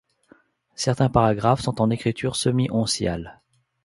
Certains 0.73 1.09
paragraphes 1.09 1.61
sont 1.61 1.79
en 1.79 1.91
écriture 1.91 2.35
semi-onciale. 2.35 3.39